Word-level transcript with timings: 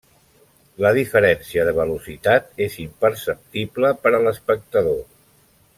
La 0.83 0.91
diferència 0.97 1.65
de 1.67 1.73
velocitat 1.81 2.49
és 2.69 2.79
imperceptible 2.87 3.93
per 4.07 4.17
a 4.17 4.23
l'espectador. 4.29 5.03